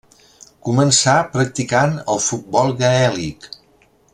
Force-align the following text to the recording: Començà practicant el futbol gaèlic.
Començà 0.69 1.13
practicant 1.35 1.93
el 2.15 2.25
futbol 2.29 2.73
gaèlic. 2.81 3.51